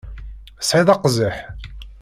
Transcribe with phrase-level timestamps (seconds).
[0.59, 1.37] Tesɛiḍ aqziḥ?